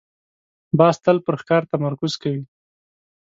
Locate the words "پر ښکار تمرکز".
1.25-2.13